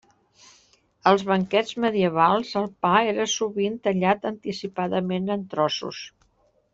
Als 1.11 1.25
banquets 1.31 1.75
medievals 1.83 2.53
el 2.63 2.67
pa 2.85 2.93
era 3.11 3.27
sovint 3.37 3.75
tallat 3.89 4.25
anticipadament 4.33 5.29
en 5.39 5.45
trossos. 5.53 6.01